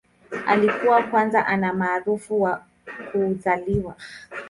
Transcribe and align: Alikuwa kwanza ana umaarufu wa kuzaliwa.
Alikuwa 0.47 1.03
kwanza 1.03 1.45
ana 1.47 1.73
umaarufu 1.73 2.41
wa 2.41 2.65
kuzaliwa. 3.11 3.95